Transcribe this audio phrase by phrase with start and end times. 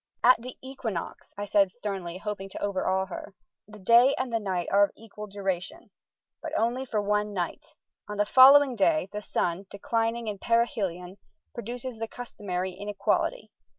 [0.23, 3.35] "At the equinox," I said sternly, hoping to overawe her,
[3.67, 5.91] "the day and the night are of equal duration.
[6.41, 7.75] But only for one night.
[8.09, 11.17] On the following day the sun, declining in perihelion,
[11.53, 13.51] produces the customary inequality.